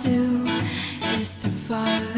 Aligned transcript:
to 0.00 0.08
do 0.10 0.46
is 1.20 1.42
to 1.42 1.48
fall 1.50 2.08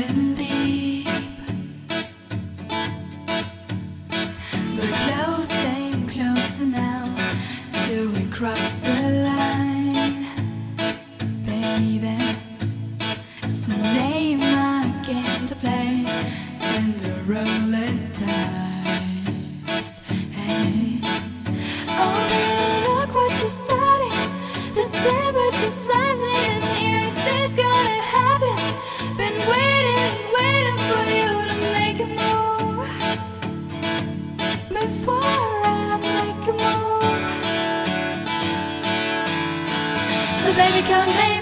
So, 40.91 41.07
baby, 41.07 41.40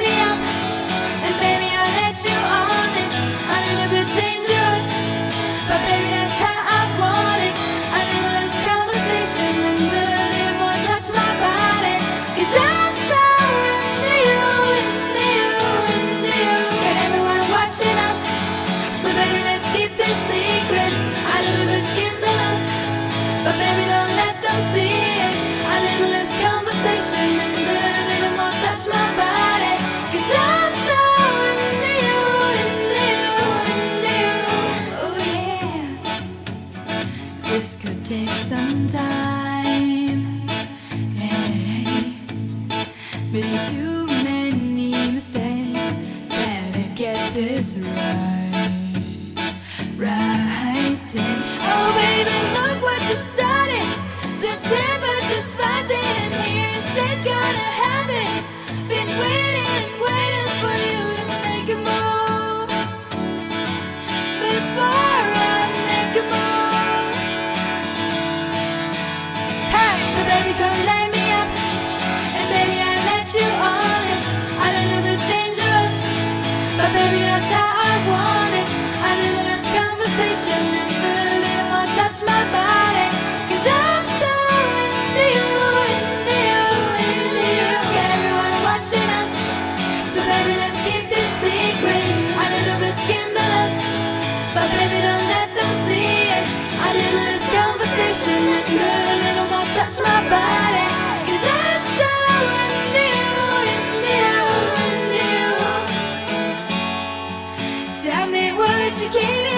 She 108.91 109.11
came 109.11 109.45
in. 109.45 109.58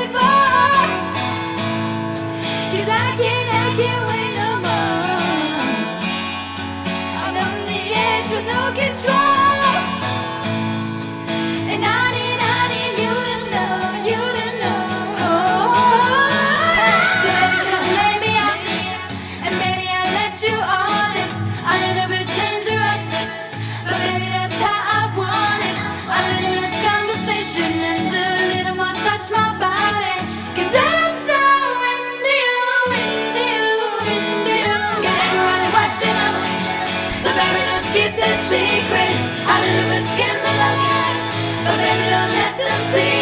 keep 37.92 38.14
this 38.14 38.38
secret. 38.50 39.14
Our 39.50 39.62
love 39.66 39.92
is 39.98 40.06
scandalous, 40.14 40.82
but 41.64 41.76
baby, 41.82 42.06
don't 42.14 42.32
let 42.38 42.52
them 42.58 42.78
see. 42.92 43.19